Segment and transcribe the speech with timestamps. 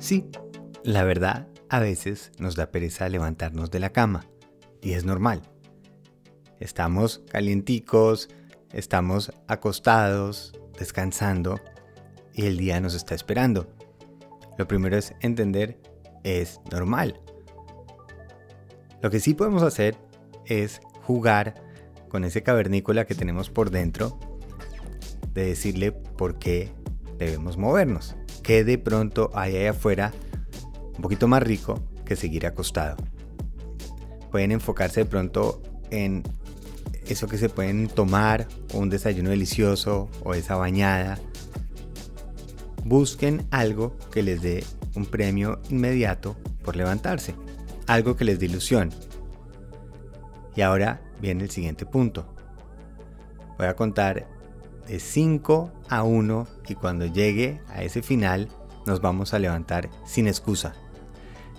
[0.00, 0.24] Sí,
[0.82, 4.24] la verdad, a veces nos da pereza levantarnos de la cama
[4.80, 5.42] y es normal.
[6.58, 8.30] Estamos calienticos,
[8.72, 11.60] estamos acostados, descansando
[12.32, 13.68] y el día nos está esperando.
[14.56, 15.78] Lo primero es entender,
[16.24, 17.20] es normal.
[19.02, 19.98] Lo que sí podemos hacer
[20.46, 21.62] es jugar
[22.08, 24.18] con ese cavernícola que tenemos por dentro,
[25.34, 26.72] de decirle por qué
[27.26, 30.12] debemos movernos, qué de pronto hay ahí afuera
[30.96, 32.96] un poquito más rico que seguir acostado.
[34.30, 36.22] Pueden enfocarse de pronto en
[37.06, 41.18] eso que se pueden tomar, un desayuno delicioso, o esa bañada.
[42.84, 44.64] Busquen algo que les dé
[44.94, 47.34] un premio inmediato por levantarse,
[47.86, 48.90] algo que les dé ilusión.
[50.54, 52.34] Y ahora viene el siguiente punto.
[53.58, 54.26] Voy a contar
[54.86, 58.48] de 5 a 1 y cuando llegue a ese final
[58.86, 60.74] nos vamos a levantar sin excusa.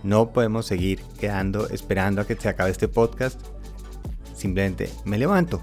[0.03, 3.39] No podemos seguir quedando esperando a que se acabe este podcast.
[4.35, 5.61] Simplemente me levanto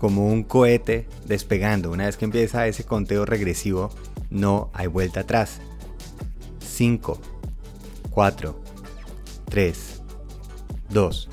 [0.00, 1.90] como un cohete despegando.
[1.90, 3.90] Una vez que empieza ese conteo regresivo,
[4.30, 5.60] no hay vuelta atrás.
[6.60, 7.20] 5,
[8.10, 8.60] 4,
[9.50, 10.02] 3,
[10.88, 11.28] 2,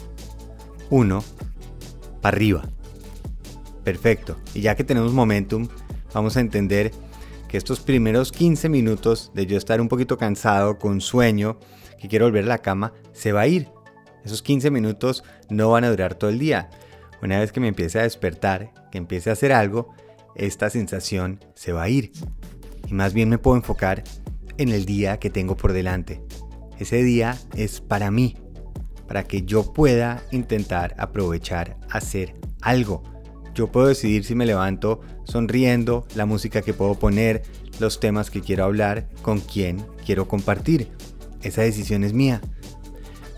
[0.90, 1.24] 1,
[2.22, 2.70] para arriba.
[3.88, 4.36] Perfecto.
[4.54, 5.70] Y ya que tenemos momentum,
[6.14, 6.92] vamos a entender
[7.48, 11.58] que estos primeros 15 minutos de yo estar un poquito cansado, con sueño,
[11.98, 13.70] que quiero volver a la cama, se va a ir.
[14.26, 16.70] Esos 15 minutos no van a durar todo el día.
[17.22, 19.94] Una vez que me empiece a despertar, que empiece a hacer algo,
[20.36, 22.12] esta sensación se va a ir.
[22.90, 24.04] Y más bien me puedo enfocar
[24.58, 26.22] en el día que tengo por delante.
[26.78, 28.36] Ese día es para mí,
[29.08, 33.02] para que yo pueda intentar aprovechar hacer algo.
[33.58, 37.42] Yo puedo decidir si me levanto sonriendo, la música que puedo poner,
[37.80, 40.92] los temas que quiero hablar, con quién quiero compartir.
[41.42, 42.40] Esa decisión es mía.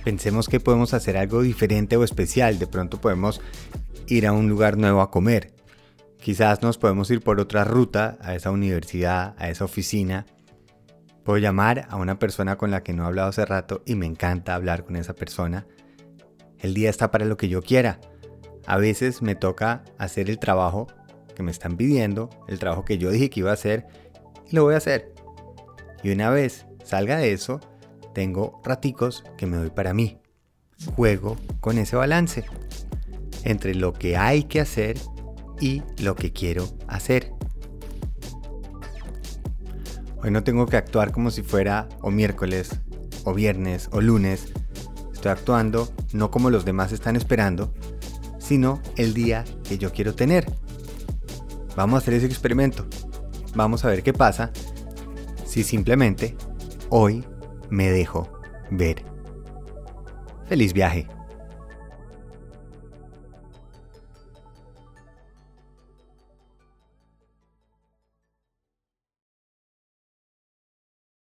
[0.03, 2.59] Pensemos que podemos hacer algo diferente o especial.
[2.59, 3.39] De pronto podemos
[4.07, 5.53] ir a un lugar nuevo a comer.
[6.19, 10.25] Quizás nos podemos ir por otra ruta a esa universidad, a esa oficina.
[11.23, 14.05] Puedo llamar a una persona con la que no he hablado hace rato y me
[14.05, 15.65] encanta hablar con esa persona.
[16.57, 18.01] El día está para lo que yo quiera.
[18.65, 20.87] A veces me toca hacer el trabajo
[21.35, 23.87] que me están pidiendo, el trabajo que yo dije que iba a hacer
[24.49, 25.13] y lo voy a hacer.
[26.03, 27.59] Y una vez salga de eso,
[28.13, 30.19] tengo raticos que me doy para mí.
[30.95, 32.45] Juego con ese balance
[33.43, 34.97] entre lo que hay que hacer
[35.59, 37.33] y lo que quiero hacer.
[40.21, 42.71] Hoy no tengo que actuar como si fuera o miércoles,
[43.23, 44.51] o viernes, o lunes.
[45.13, 47.73] Estoy actuando no como los demás están esperando,
[48.49, 50.51] sino el día que yo quiero tener.
[51.75, 52.87] Vamos a hacer ese experimento.
[53.53, 54.51] Vamos a ver qué pasa
[55.45, 56.35] si simplemente
[56.89, 57.23] hoy
[57.69, 58.27] me dejo
[58.71, 59.05] ver.
[60.47, 61.07] Feliz viaje.